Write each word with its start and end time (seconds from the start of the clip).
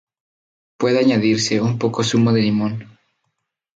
Puede 0.79 0.97
añadirse 0.97 1.61
un 1.61 1.77
poco 1.77 2.03
zumo 2.03 2.33
de 2.33 2.41
limón. 2.41 2.87